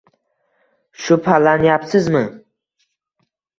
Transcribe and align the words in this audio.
Shubhalanyapsizmi 1.03 2.25